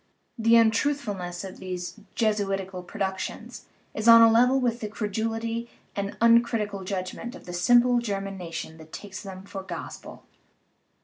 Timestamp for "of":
1.43-1.57, 7.35-7.45